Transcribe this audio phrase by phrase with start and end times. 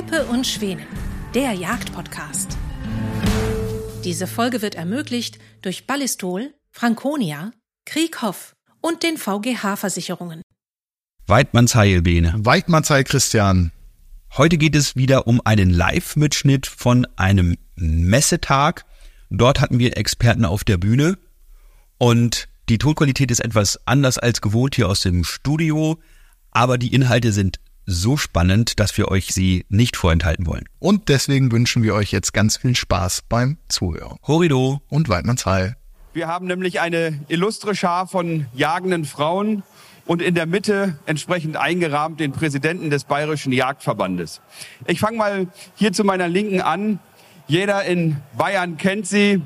[0.00, 0.86] Peppe und Schwänen,
[1.34, 2.56] der Jagdpodcast.
[4.02, 7.50] Diese Folge wird ermöglicht durch Ballistol, Franconia,
[7.84, 10.40] Krieghoff und den VGH-Versicherungen.
[11.26, 12.32] Weidmannsheil, Bene.
[12.38, 13.72] Weidmannsheil, Christian.
[14.38, 18.86] Heute geht es wieder um einen Live-Mitschnitt von einem Messetag.
[19.28, 21.18] Dort hatten wir Experten auf der Bühne
[21.98, 26.00] und die Tonqualität ist etwas anders als gewohnt hier aus dem Studio,
[26.52, 27.60] aber die Inhalte sind
[27.90, 30.64] so spannend, dass wir euch sie nicht vorenthalten wollen.
[30.78, 34.16] Und deswegen wünschen wir euch jetzt ganz viel Spaß beim Zuhören.
[34.26, 35.76] Horido und Weidmannsheil.
[36.12, 39.62] Wir haben nämlich eine illustre Schar von jagenden Frauen
[40.06, 44.40] und in der Mitte entsprechend eingerahmt den Präsidenten des Bayerischen Jagdverbandes.
[44.86, 47.00] Ich fange mal hier zu meiner Linken an.
[47.46, 49.42] Jeder in Bayern kennt sie,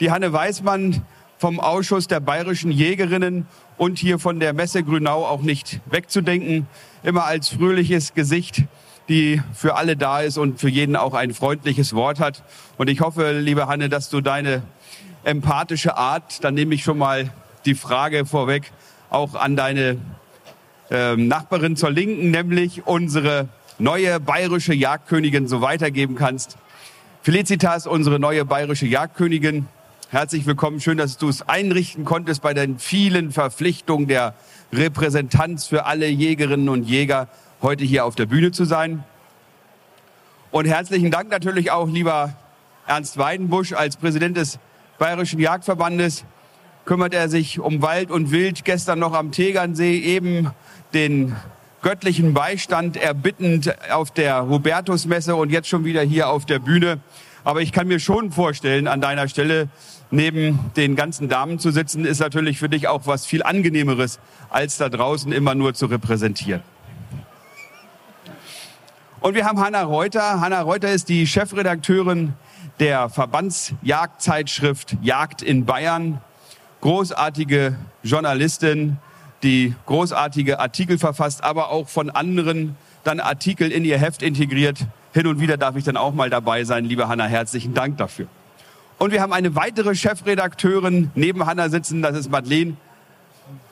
[0.00, 1.02] die Hanne Weismann
[1.38, 3.46] vom Ausschuss der bayerischen Jägerinnen
[3.78, 6.66] und hier von der Messe Grünau auch nicht wegzudenken.
[7.02, 8.64] Immer als fröhliches Gesicht,
[9.08, 12.42] die für alle da ist und für jeden auch ein freundliches Wort hat.
[12.76, 14.62] Und ich hoffe, liebe Hanne, dass du deine
[15.24, 17.32] empathische Art, dann nehme ich schon mal
[17.64, 18.72] die Frage vorweg,
[19.10, 19.96] auch an deine
[20.90, 26.58] äh, Nachbarin zur Linken, nämlich unsere neue bayerische Jagdkönigin so weitergeben kannst.
[27.22, 29.66] Felicitas, unsere neue bayerische Jagdkönigin,
[30.10, 30.80] Herzlich willkommen.
[30.80, 34.32] Schön, dass du es einrichten konntest bei den vielen Verpflichtungen der
[34.72, 37.28] Repräsentanz für alle Jägerinnen und Jäger,
[37.60, 39.04] heute hier auf der Bühne zu sein.
[40.50, 42.32] Und herzlichen Dank natürlich auch, lieber
[42.86, 44.58] Ernst Weidenbusch, als Präsident des
[44.98, 46.24] Bayerischen Jagdverbandes
[46.86, 48.64] kümmert er sich um Wald und Wild.
[48.64, 50.52] Gestern noch am Tegernsee eben
[50.94, 51.36] den
[51.82, 56.98] göttlichen Beistand erbittend auf der Hubertusmesse und jetzt schon wieder hier auf der Bühne.
[57.48, 59.70] Aber ich kann mir schon vorstellen, an deiner Stelle
[60.10, 64.76] neben den ganzen Damen zu sitzen, ist natürlich für dich auch was viel angenehmeres, als
[64.76, 66.60] da draußen immer nur zu repräsentieren.
[69.20, 70.42] Und wir haben Hanna Reuter.
[70.42, 72.34] Hanna Reuter ist die Chefredakteurin
[72.80, 76.20] der Verbandsjagdzeitschrift Jagd in Bayern.
[76.82, 78.98] Großartige Journalistin,
[79.42, 84.86] die großartige Artikel verfasst, aber auch von anderen dann Artikel in ihr Heft integriert.
[85.12, 86.84] Hin und wieder darf ich dann auch mal dabei sein.
[86.84, 88.26] Liebe Hanna, herzlichen Dank dafür.
[88.98, 92.76] Und wir haben eine weitere Chefredakteurin neben Hanna sitzen, das ist Madeleine.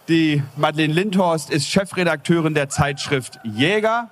[0.08, 4.08] Die Madeleine Lindhorst ist Chefredakteurin der Zeitschrift Jäger.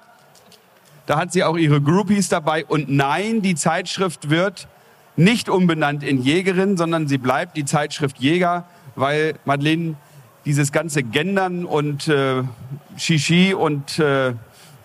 [1.07, 2.65] Da hat sie auch ihre Groupies dabei.
[2.65, 4.67] Und nein, die Zeitschrift wird
[5.17, 8.65] nicht umbenannt in Jägerin, sondern sie bleibt die Zeitschrift Jäger,
[8.97, 9.95] weil Madeleine
[10.45, 12.43] dieses ganze Gendern und äh,
[12.97, 14.35] Shishi und äh,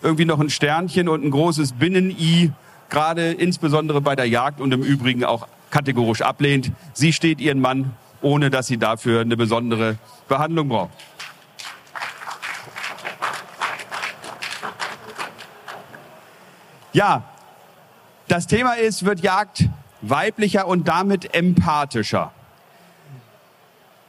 [0.02, 2.52] irgendwie noch ein Sternchen und ein großes Binnen-I,
[2.88, 6.72] gerade insbesondere bei der Jagd und im Übrigen auch kategorisch ablehnt.
[6.92, 10.90] Sie steht ihren Mann, ohne dass sie dafür eine besondere Behandlung braucht.
[16.92, 17.22] Ja,
[18.26, 19.68] das Thema ist, wird Jagd
[20.02, 22.32] weiblicher und damit empathischer.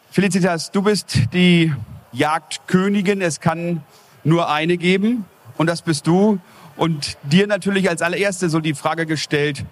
[0.09, 1.73] Felicitas, du bist die
[2.11, 3.21] Jagdkönigin.
[3.21, 3.83] Es kann
[4.23, 5.25] nur eine geben
[5.61, 6.39] und das bist du.
[6.75, 9.63] Und dir natürlich als allererste so die Frage gestellt,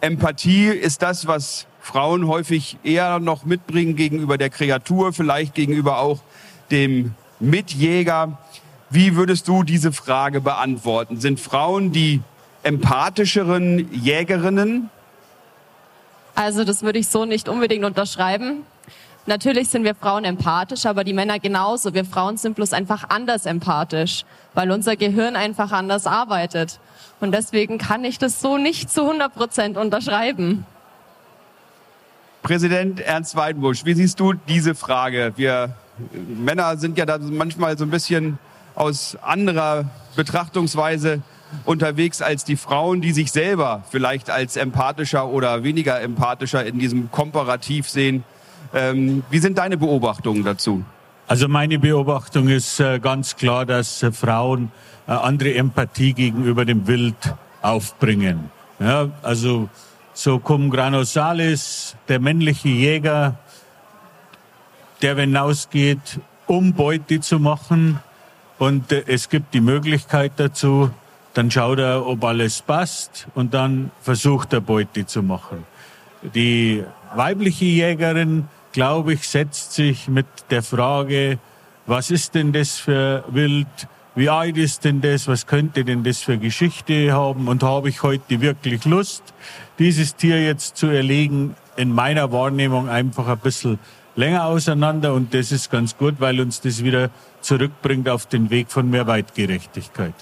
[0.00, 6.20] Empathie ist das, was Frauen häufig eher noch mitbringen gegenüber der Kreatur, vielleicht gegenüber auch
[6.70, 8.38] dem Mitjäger.
[8.88, 11.18] Wie würdest du diese Frage beantworten?
[11.18, 12.22] Sind Frauen die
[12.62, 14.90] empathischeren Jägerinnen?
[16.36, 18.62] Also das würde ich so nicht unbedingt unterschreiben.
[19.26, 21.94] Natürlich sind wir Frauen empathisch, aber die Männer genauso.
[21.94, 26.78] Wir Frauen sind bloß einfach anders empathisch, weil unser Gehirn einfach anders arbeitet.
[27.20, 30.64] Und deswegen kann ich das so nicht zu 100 Prozent unterschreiben.
[32.42, 35.32] Präsident Ernst Weidenbusch, wie siehst du diese Frage?
[35.34, 35.74] Wir
[36.28, 38.38] Männer sind ja da manchmal so ein bisschen
[38.76, 41.22] aus anderer Betrachtungsweise
[41.64, 47.10] unterwegs als die Frauen, die sich selber vielleicht als empathischer oder weniger empathischer in diesem
[47.10, 48.24] Komparativ sehen.
[48.76, 50.84] Ähm, wie sind deine Beobachtungen dazu?
[51.26, 54.70] Also meine Beobachtung ist äh, ganz klar, dass äh, Frauen
[55.08, 57.16] äh, andere Empathie gegenüber dem Wild
[57.62, 58.50] aufbringen.
[58.78, 59.70] Ja, also
[60.12, 63.38] so cum granosalis, der männliche Jäger,
[65.00, 67.98] der wenn hinausgeht, um Beute zu machen
[68.58, 70.90] und es gibt die Möglichkeit dazu,
[71.32, 75.64] dann schaut er, ob alles passt und dann versucht er Beute zu machen.
[76.34, 76.84] Die
[77.14, 81.38] weibliche Jägerin glaube ich, setzt sich mit der Frage,
[81.86, 83.66] was ist denn das für Wild?
[84.14, 85.28] Wie alt ist denn das?
[85.28, 87.48] Was könnte denn das für Geschichte haben?
[87.48, 89.22] Und habe ich heute wirklich Lust,
[89.78, 91.56] dieses Tier jetzt zu erlegen?
[91.78, 93.78] In meiner Wahrnehmung einfach ein bisschen
[94.14, 95.14] länger auseinander.
[95.14, 97.08] Und das ist ganz gut, weil uns das wieder
[97.40, 100.14] zurückbringt auf den Weg von mehr Weitgerechtigkeit.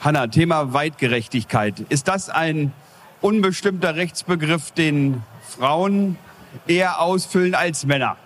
[0.00, 1.80] Hanna, Thema Weitgerechtigkeit.
[1.88, 2.74] Ist das ein
[3.22, 6.18] unbestimmter Rechtsbegriff, den Frauen
[6.66, 8.16] eher ausfüllen als Männer?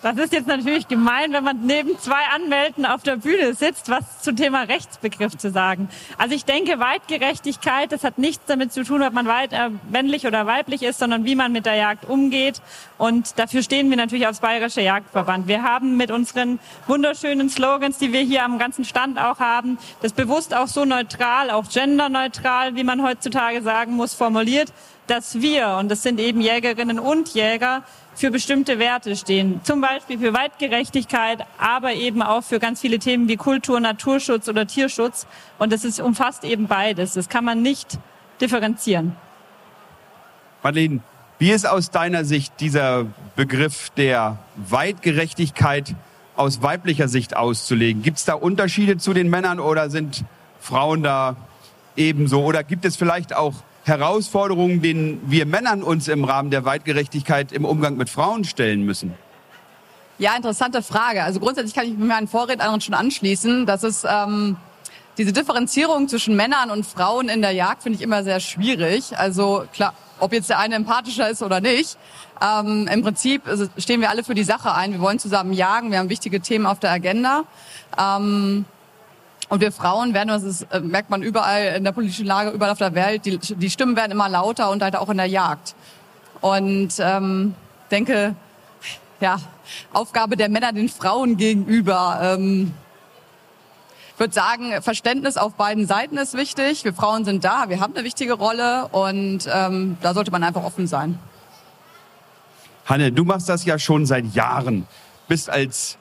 [0.00, 4.22] Das ist jetzt natürlich gemein, wenn man neben zwei Anwälten auf der Bühne sitzt, was
[4.22, 5.88] zum Thema Rechtsbegriff zu sagen.
[6.18, 10.24] Also ich denke, Weitgerechtigkeit, das hat nichts damit zu tun, ob man weit, äh, männlich
[10.24, 12.62] oder weiblich ist, sondern wie man mit der Jagd umgeht.
[12.96, 15.48] Und dafür stehen wir natürlich als Bayerischer Jagdverband.
[15.48, 20.12] Wir haben mit unseren wunderschönen Slogans, die wir hier am ganzen Stand auch haben, das
[20.12, 24.72] bewusst auch so neutral, auch genderneutral, wie man heutzutage sagen muss, formuliert,
[25.08, 27.82] dass wir, und das sind eben Jägerinnen und Jäger,
[28.18, 29.60] für bestimmte Werte stehen.
[29.62, 34.66] Zum Beispiel für Weitgerechtigkeit, aber eben auch für ganz viele Themen wie Kultur, Naturschutz oder
[34.66, 35.26] Tierschutz.
[35.58, 37.14] Und das ist, umfasst eben beides.
[37.14, 37.98] Das kann man nicht
[38.40, 39.14] differenzieren.
[40.64, 41.00] Madeleine,
[41.38, 43.06] wie ist aus deiner Sicht dieser
[43.36, 45.94] Begriff der Weitgerechtigkeit
[46.34, 48.02] aus weiblicher Sicht auszulegen?
[48.02, 50.24] Gibt es da Unterschiede zu den Männern oder sind
[50.58, 51.36] Frauen da
[51.94, 52.42] ebenso?
[52.42, 53.54] Oder gibt es vielleicht auch
[53.88, 59.14] Herausforderungen, denen wir Männern uns im Rahmen der Weitgerechtigkeit im Umgang mit Frauen stellen müssen?
[60.18, 61.22] Ja, interessante Frage.
[61.22, 63.66] Also grundsätzlich kann ich mit meinen Vorrednern schon anschließen.
[63.66, 64.56] dass es ähm,
[65.16, 69.18] diese Differenzierung zwischen Männern und Frauen in der Jagd finde ich immer sehr schwierig.
[69.18, 71.96] Also klar, ob jetzt der eine empathischer ist oder nicht.
[72.40, 73.42] Ähm, Im Prinzip
[73.78, 74.92] stehen wir alle für die Sache ein.
[74.92, 75.90] Wir wollen zusammen jagen.
[75.90, 77.44] Wir haben wichtige Themen auf der Agenda.
[77.98, 78.64] Ähm,
[79.48, 82.72] und wir Frauen werden, das ist, äh, merkt man überall in der politischen Lage, überall
[82.72, 85.74] auf der Welt, die, die Stimmen werden immer lauter und halt auch in der Jagd.
[86.40, 87.54] Und ähm,
[87.90, 88.34] denke,
[89.20, 89.38] ja,
[89.92, 92.20] Aufgabe der Männer den Frauen gegenüber.
[92.22, 92.72] Ähm,
[94.14, 96.84] ich würde sagen, Verständnis auf beiden Seiten ist wichtig.
[96.84, 100.64] Wir Frauen sind da, wir haben eine wichtige Rolle und ähm, da sollte man einfach
[100.64, 101.18] offen sein.
[102.84, 104.86] Hanne, du machst das ja schon seit Jahren.
[105.28, 105.98] Bist als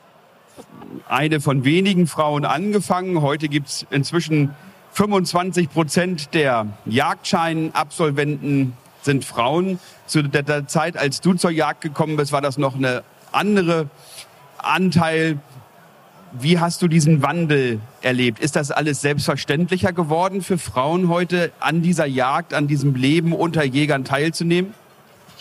[1.07, 3.21] eine von wenigen Frauen angefangen.
[3.21, 4.55] Heute gibt es inzwischen
[4.91, 9.79] 25 Prozent der Jagdscheinabsolventen sind Frauen.
[10.05, 13.89] Zu der Zeit, als du zur Jagd gekommen bist, war das noch eine andere
[14.57, 15.39] Anteil.
[16.33, 18.39] Wie hast du diesen Wandel erlebt?
[18.39, 23.63] Ist das alles selbstverständlicher geworden für Frauen heute, an dieser Jagd, an diesem Leben unter
[23.63, 24.73] Jägern teilzunehmen?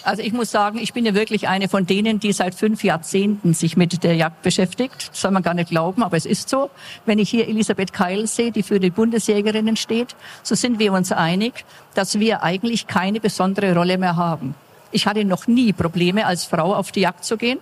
[0.06, 3.54] Also ich muss sagen, ich bin ja wirklich eine von denen, die seit fünf Jahrzehnten
[3.54, 5.08] sich mit der Jagd beschäftigt.
[5.10, 6.70] Das soll man gar nicht glauben, aber es ist so.
[7.06, 10.14] Wenn ich hier Elisabeth Keil sehe, die für die Bundesjägerinnen steht,
[10.44, 11.64] so sind wir uns einig,
[11.94, 14.54] dass wir eigentlich keine besondere Rolle mehr haben.
[14.92, 17.58] Ich hatte noch nie Probleme, als Frau auf die Jagd zu gehen.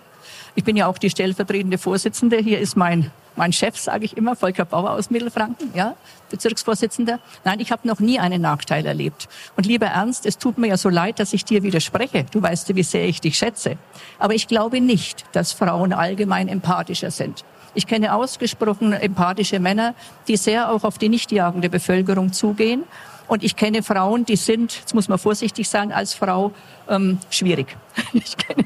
[0.54, 2.36] Ich bin ja auch die stellvertretende Vorsitzende.
[2.36, 5.94] Hier ist mein mein Chef, sage ich immer, Volker Bauer aus Mittelfranken, ja,
[6.30, 7.20] Bezirksvorsitzender.
[7.44, 9.28] Nein, ich habe noch nie einen Nachteil erlebt.
[9.56, 12.26] Und lieber Ernst, es tut mir ja so leid, dass ich dir widerspreche.
[12.30, 13.76] Du weißt ja, wie sehr ich dich schätze.
[14.18, 17.44] Aber ich glaube nicht, dass Frauen allgemein empathischer sind.
[17.74, 19.94] Ich kenne ausgesprochen empathische Männer,
[20.28, 22.84] die sehr auch auf die nicht jagende Bevölkerung zugehen
[23.26, 26.52] und ich kenne Frauen, die sind, jetzt muss man vorsichtig sein als Frau,
[26.88, 27.76] ähm, schwierig.
[28.12, 28.64] Ich kenne,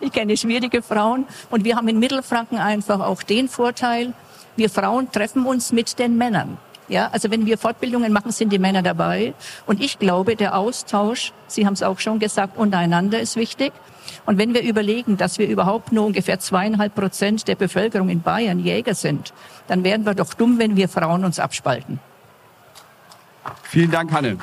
[0.00, 1.26] ich kenne schwierige Frauen.
[1.50, 4.12] Und wir haben in Mittelfranken einfach auch den Vorteil,
[4.56, 6.58] wir Frauen treffen uns mit den Männern.
[6.88, 9.32] Ja, also wenn wir Fortbildungen machen, sind die Männer dabei.
[9.66, 13.72] Und ich glaube, der Austausch, Sie haben es auch schon gesagt, untereinander ist wichtig.
[14.26, 18.58] Und wenn wir überlegen, dass wir überhaupt nur ungefähr zweieinhalb Prozent der Bevölkerung in Bayern
[18.58, 19.32] Jäger sind,
[19.66, 21.98] dann wären wir doch dumm, wenn wir Frauen uns abspalten.
[23.62, 24.36] Vielen Dank, Hanne.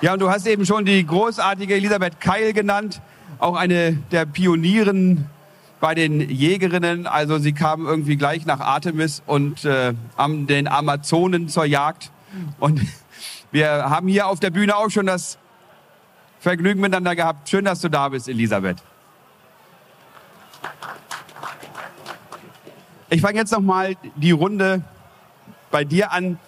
[0.00, 3.00] Ja, und du hast eben schon die großartige Elisabeth Keil genannt,
[3.38, 5.26] auch eine der Pionieren
[5.80, 7.06] bei den Jägerinnen.
[7.06, 12.10] Also sie kam irgendwie gleich nach Artemis und äh, am den Amazonen zur Jagd.
[12.58, 12.80] Und
[13.52, 15.38] wir haben hier auf der Bühne auch schon das
[16.42, 17.48] Vergnügen miteinander gehabt.
[17.48, 18.78] Schön, dass du da bist, Elisabeth.
[23.10, 24.82] Ich fange jetzt noch mal die Runde
[25.70, 26.40] bei dir an.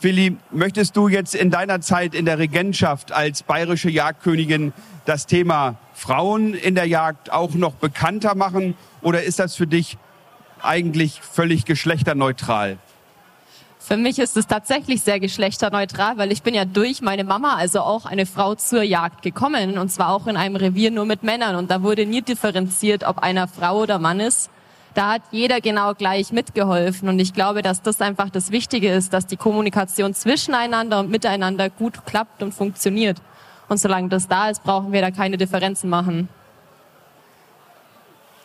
[0.00, 4.72] Willi, möchtest du jetzt in deiner Zeit in der Regentschaft als bayerische Jagdkönigin
[5.06, 9.98] das Thema Frauen in der Jagd auch noch bekannter machen oder ist das für dich
[10.62, 12.78] eigentlich völlig geschlechterneutral?
[13.84, 17.80] Für mich ist es tatsächlich sehr geschlechterneutral, weil ich bin ja durch meine Mama, also
[17.80, 21.56] auch eine Frau zur Jagd gekommen und zwar auch in einem Revier nur mit Männern
[21.56, 24.50] und da wurde nie differenziert, ob einer Frau oder Mann ist
[24.94, 27.08] da hat jeder genau gleich mitgeholfen.
[27.08, 31.70] Und ich glaube, dass das einfach das Wichtige ist, dass die Kommunikation zwischeneinander und miteinander
[31.70, 33.20] gut klappt und funktioniert.
[33.68, 36.28] Und solange das da ist, brauchen wir da keine Differenzen machen.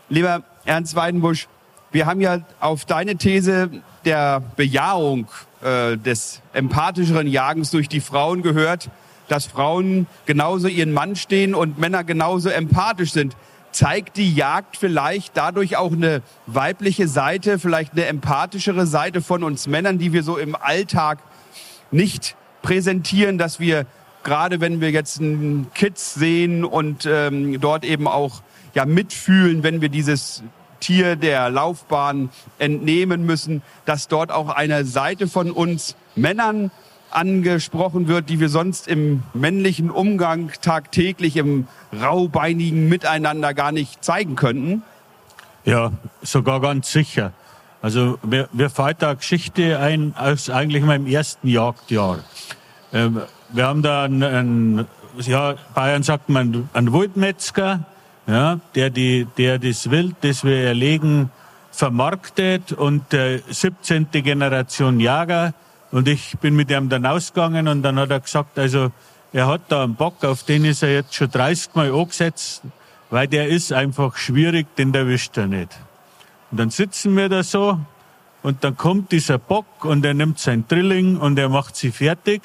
[0.10, 1.48] Lieber Ernst Weidenbusch,
[1.91, 3.70] wir haben ja auf deine These
[4.06, 5.27] der Bejahung
[5.62, 8.89] äh, des empathischeren Jagens durch die Frauen gehört,
[9.27, 13.36] dass Frauen genauso ihren Mann stehen und Männer genauso empathisch sind.
[13.72, 19.67] zeigt die Jagd vielleicht dadurch auch eine weibliche Seite, vielleicht eine empathischere Seite von uns
[19.67, 21.20] Männern, die wir so im Alltag
[21.91, 23.86] nicht präsentieren, dass wir
[24.24, 28.41] gerade wenn wir jetzt einen Kids sehen und ähm, dort eben auch
[28.74, 30.44] ja mitfühlen, wenn wir dieses
[30.79, 32.29] Tier der Laufbahn
[32.60, 36.72] entnehmen müssen, dass dort auch eine Seite von uns Männern
[37.10, 41.67] angesprochen wird, die wir sonst im männlichen Umgang tagtäglich im
[42.01, 44.84] raubeinigen Miteinander gar nicht zeigen könnten?
[45.65, 45.91] Ja,
[46.22, 47.31] sogar ganz sicher.
[47.81, 52.19] Also mir, mir fällt da Geschichte ein aus eigentlich meinem ersten Jagdjahr.
[52.91, 54.88] Ähm, wir haben da einen, einen
[55.22, 57.86] ja, Bayern sagt man, einen Waldmetzger,
[58.27, 61.31] ja, der, die, der das Wild, das wir erlegen,
[61.72, 64.07] vermarktet und äh, 17.
[64.12, 65.53] Generation Jager.
[65.91, 68.91] Und ich bin mit ihm dann ausgegangen und dann hat er gesagt, also
[69.31, 72.63] er hat da einen Bock, auf den ist er jetzt schon 30 Mal angesetzt,
[73.10, 75.69] weil der ist einfach schwierig, den erwischt er nicht.
[76.51, 77.79] Und dann sitzen wir da so
[78.43, 82.41] und dann kommt dieser Bock und er nimmt sein Drilling und er macht sie fertig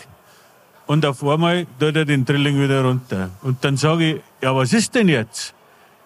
[0.86, 3.30] und auf einmal tut er den Drilling wieder runter.
[3.42, 5.54] Und dann sage ich, ja, was ist denn jetzt?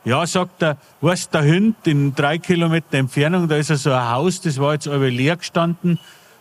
[0.07, 4.09] Ja, sagt er, weißt da hinten in drei Kilometer Entfernung, da ist ja so ein
[4.09, 5.99] Haus, das war jetzt aber leer gestanden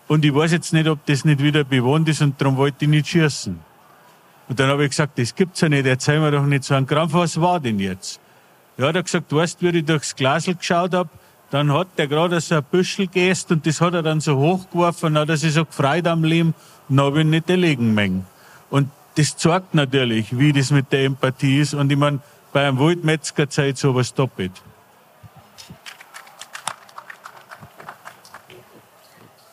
[0.07, 2.89] und ich weiß jetzt nicht, ob das nicht wieder bewohnt ist und darum wollte ich
[2.89, 3.59] nicht schießen.
[4.47, 6.85] Und dann habe ich gesagt, das gibt's ja nicht, erzähl mir doch nicht so einen
[6.85, 8.19] Krampf, was war denn jetzt?
[8.77, 11.09] Ja, hat er gesagt, weißt, wie ich durchs Glasl geschaut hab,
[11.49, 15.13] dann hat der gerade so ein Büschel gegessen und das hat er dann so hochgeworfen
[15.13, 16.53] und hat er sich so gefreut am Leben
[16.87, 18.27] und dann habe ich nicht erlegen mengen.
[18.69, 22.19] Und das zeigt natürlich, wie das mit der Empathie ist und ich meine,
[22.55, 24.53] bei einem Waldmetzger Zeit sowas doppelt.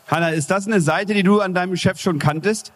[0.06, 2.72] Hanna, ist das eine Seite, die du an deinem Chef schon kanntest?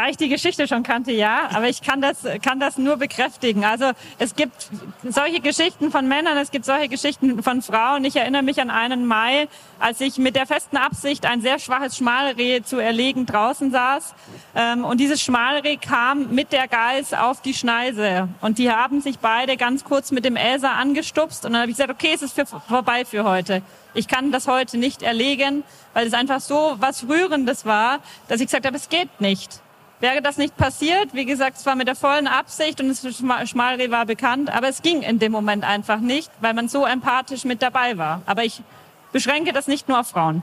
[0.00, 3.66] Da ich die Geschichte schon kannte, ja, aber ich kann das, kann das nur bekräftigen.
[3.66, 4.70] Also es gibt
[5.06, 8.02] solche Geschichten von Männern, es gibt solche Geschichten von Frauen.
[8.06, 9.46] Ich erinnere mich an einen Mai,
[9.78, 14.14] als ich mit der festen Absicht, ein sehr schwaches Schmalreh zu erlegen, draußen saß.
[14.54, 18.30] Ähm, und dieses Schmalreh kam mit der Geiß auf die Schneise.
[18.40, 21.44] Und die haben sich beide ganz kurz mit dem Äser angestupst.
[21.44, 23.60] Und dann habe ich gesagt, okay, es ist für, vorbei für heute.
[23.92, 28.46] Ich kann das heute nicht erlegen, weil es einfach so was Rührendes war, dass ich
[28.46, 29.60] gesagt habe, es geht nicht.
[30.00, 33.90] Wäre das nicht passiert, wie gesagt, es war mit der vollen Absicht und das Schmalreh
[33.90, 37.60] war bekannt, aber es ging in dem Moment einfach nicht, weil man so empathisch mit
[37.60, 38.22] dabei war.
[38.24, 38.62] Aber ich
[39.12, 40.40] beschränke das nicht nur auf Frauen.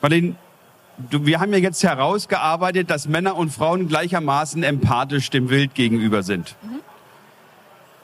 [0.00, 0.36] Martin,
[1.10, 6.22] du, wir haben ja jetzt herausgearbeitet, dass Männer und Frauen gleichermaßen empathisch dem Wild gegenüber
[6.22, 6.54] sind.
[6.62, 6.80] Mhm.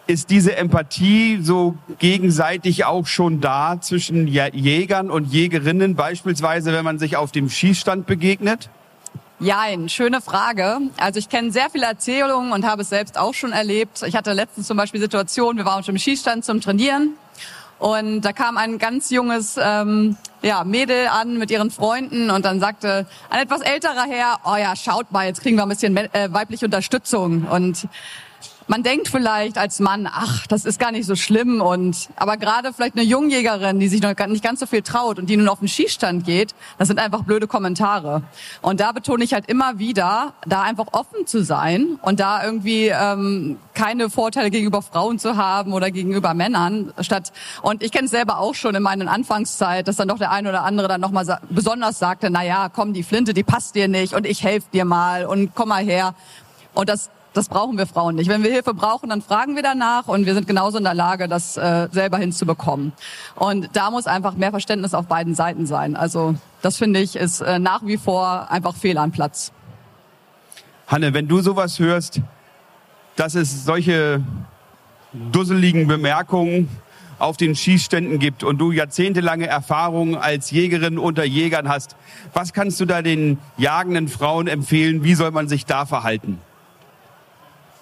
[0.09, 6.99] Ist diese Empathie so gegenseitig auch schon da zwischen Jägern und Jägerinnen, beispielsweise wenn man
[6.99, 8.71] sich auf dem Schießstand begegnet?
[9.39, 10.79] Jein, schöne Frage.
[10.97, 14.03] Also ich kenne sehr viele Erzählungen und habe es selbst auch schon erlebt.
[14.07, 17.19] Ich hatte letztens zum Beispiel Situation, wir waren schon im Schießstand zum Trainieren
[17.79, 22.61] und da kam ein ganz junges ähm, ja, Mädel an mit ihren Freunden und dann
[22.61, 26.33] sagte ein etwas älterer Herr, oh ja, schaut mal, jetzt kriegen wir ein bisschen äh,
[26.33, 27.47] weibliche Unterstützung.
[27.47, 27.89] Und
[28.69, 32.73] man denkt vielleicht als Mann, ach, das ist gar nicht so schlimm und aber gerade
[32.73, 35.61] vielleicht eine Jungjägerin, die sich noch nicht ganz so viel traut und die nun auf
[35.61, 38.23] den Schießstand geht, das sind einfach blöde Kommentare.
[38.63, 42.89] Und da betone ich halt immer wieder, da einfach offen zu sein und da irgendwie
[42.89, 47.33] ähm, keine Vorteile gegenüber Frauen zu haben oder gegenüber Männern statt
[47.63, 50.49] und ich kenne es selber auch schon in meiner Anfangszeit, dass dann doch der eine
[50.49, 53.75] oder andere dann noch mal sa besonders sagte, na ja, komm, die Flinte, die passt
[53.75, 56.15] dir nicht und ich helfe dir mal und komm mal her.
[56.75, 58.29] Und das das brauchen wir Frauen nicht.
[58.29, 61.29] Wenn wir Hilfe brauchen, dann fragen wir danach und wir sind genauso in der Lage,
[61.29, 62.93] das äh, selber hinzubekommen.
[63.35, 65.97] Und da muss einfach mehr Verständnis auf beiden Seiten sein.
[65.97, 69.53] Also das finde ich ist äh, nach wie vor einfach fehl am Platz.
[70.87, 72.21] Hanne, wenn du sowas hörst,
[73.17, 74.23] dass es solche
[75.13, 76.69] dusseligen Bemerkungen
[77.19, 81.97] auf den Schießständen gibt und du jahrzehntelange Erfahrung als Jägerin unter Jägern hast,
[82.35, 85.03] was kannst du da den jagenden Frauen empfehlen?
[85.03, 86.39] Wie soll man sich da verhalten?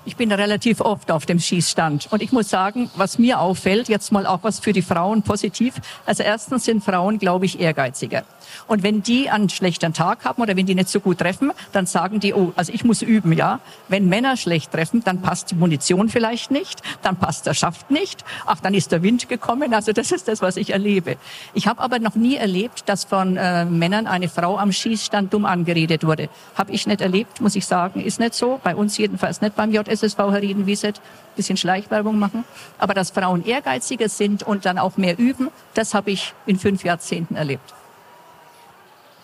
[0.07, 2.09] Ich bin relativ oft auf dem Schießstand.
[2.11, 5.75] Und ich muss sagen, was mir auffällt, jetzt mal auch was für die Frauen positiv.
[6.05, 8.25] Also erstens sind Frauen, glaube ich, ehrgeiziger.
[8.67, 11.87] Und wenn die einen schlechten Tag haben oder wenn die nicht so gut treffen, dann
[11.87, 13.61] sagen die, oh, also ich muss üben, ja.
[13.89, 18.25] Wenn Männer schlecht treffen, dann passt die Munition vielleicht nicht, dann passt der Schaft nicht,
[18.47, 19.75] ach, dann ist der Wind gekommen.
[19.75, 21.17] Also das ist das, was ich erlebe.
[21.53, 25.45] Ich habe aber noch nie erlebt, dass von äh, Männern eine Frau am Schießstand dumm
[25.45, 26.29] angeredet wurde.
[26.55, 28.01] Habe ich nicht erlebt, muss ich sagen.
[28.01, 28.61] Ist nicht so.
[28.63, 31.01] Bei uns jedenfalls nicht beim JSSV Herrieden-Wieset.
[31.37, 32.45] Bisschen Schleichwerbung machen.
[32.79, 36.85] Aber dass Frauen ehrgeiziger sind und dann auch mehr üben, das habe ich in fünf
[36.85, 37.75] Jahrzehnten erlebt.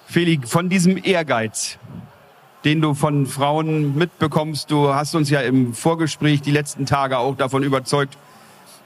[0.06, 1.78] Feli, von diesem Ehrgeiz,
[2.64, 4.70] den du von Frauen mitbekommst.
[4.70, 8.18] Du hast uns ja im Vorgespräch die letzten Tage auch davon überzeugt,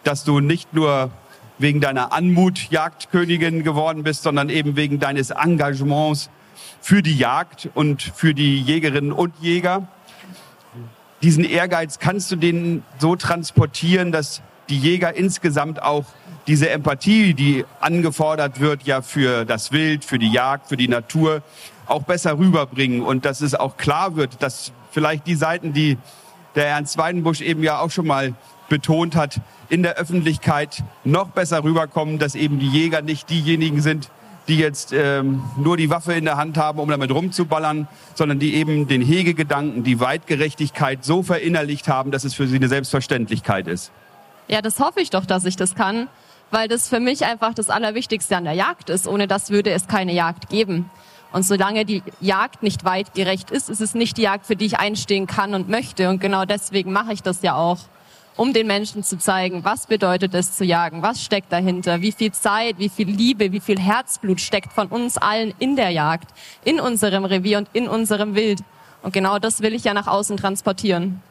[0.05, 1.11] dass du nicht nur
[1.59, 6.29] wegen deiner Anmut Jagdkönigin geworden bist, sondern eben wegen deines Engagements
[6.81, 9.89] für die Jagd und für die Jägerinnen und Jäger.
[11.25, 16.05] Diesen Ehrgeiz kannst du denen so transportieren, dass die Jäger insgesamt auch
[16.47, 21.43] diese Empathie, die angefordert wird, ja für das Wild, für die Jagd, für die Natur,
[21.87, 23.01] auch besser rüberbringen.
[23.01, 25.97] Und dass es auch klar wird, dass vielleicht die Seiten, die
[26.57, 28.35] der Ernst Weidenbusch eben ja auch schon mal
[28.69, 29.41] betont hat,
[29.71, 34.11] in der Öffentlichkeit noch besser rüberkommen, dass eben die Jäger nicht diejenigen sind,
[34.49, 38.55] die jetzt ähm, nur die Waffe in der Hand haben, um damit rumzuballern, sondern die
[38.55, 43.91] eben den Hegegedanken, die Weitgerechtigkeit so verinnerlicht haben, dass es für sie eine Selbstverständlichkeit ist.
[44.49, 46.09] Ja, das hoffe ich doch, dass ich das kann,
[46.51, 49.09] weil das für mich einfach das Allerwichtigste an der Jagd ist.
[49.09, 50.91] Ohne das würde es keine Jagd geben.
[51.33, 54.79] Und solange die Jagd nicht weitgerecht ist, ist es nicht die Jagd, für die ich
[54.79, 56.09] einstehen kann und möchte.
[56.09, 57.79] Und genau deswegen mache ich das ja auch
[58.37, 62.33] um den Menschen zu zeigen, was bedeutet es zu jagen, was steckt dahinter, wie viel
[62.33, 66.29] Zeit, wie viel Liebe, wie viel Herzblut steckt von uns allen in der Jagd,
[66.65, 68.61] in unserem Revier und in unserem Wild.
[69.03, 71.23] Und genau das will ich ja nach außen transportieren.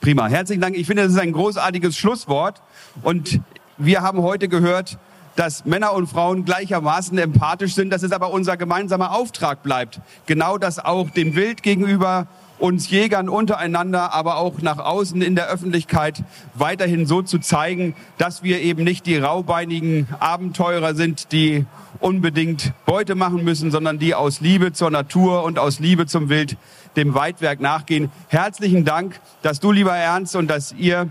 [0.00, 0.76] Prima, herzlichen Dank.
[0.76, 2.62] Ich finde, das ist ein großartiges Schlusswort.
[3.02, 3.40] Und
[3.78, 4.98] wir haben heute gehört,
[5.36, 10.58] dass Männer und Frauen gleichermaßen empathisch sind, dass es aber unser gemeinsamer Auftrag bleibt, genau
[10.58, 12.28] das auch dem Wild gegenüber
[12.58, 16.22] uns Jägern untereinander, aber auch nach außen in der Öffentlichkeit
[16.54, 21.66] weiterhin so zu zeigen, dass wir eben nicht die raubeinigen Abenteurer sind, die
[22.00, 26.56] unbedingt Beute machen müssen, sondern die aus Liebe zur Natur und aus Liebe zum Wild
[26.96, 28.10] dem Weitwerk nachgehen.
[28.28, 31.08] Herzlichen Dank, dass du, lieber Ernst, und dass ihr,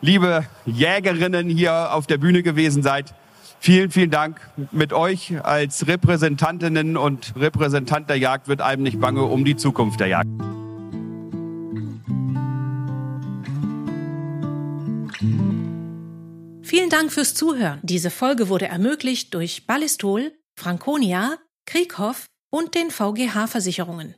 [0.00, 3.14] liebe Jägerinnen, hier auf der Bühne gewesen seid.
[3.58, 4.40] Vielen, vielen Dank.
[4.72, 10.00] Mit euch als Repräsentantinnen und Repräsentant der Jagd wird einem nicht bange um die Zukunft
[10.00, 10.30] der Jagd.
[16.70, 17.80] Vielen Dank fürs Zuhören.
[17.82, 21.36] Diese Folge wurde ermöglicht durch Ballistol, Franconia,
[21.66, 24.14] Krieghoff und den VGH Versicherungen.